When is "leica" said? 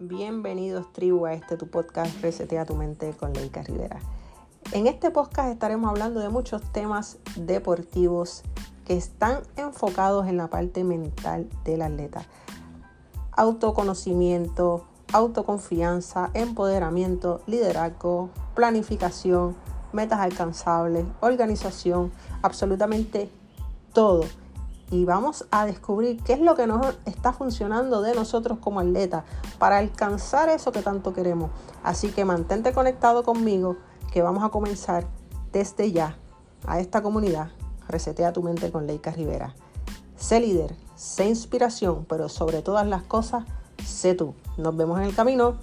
3.32-3.64, 38.86-39.10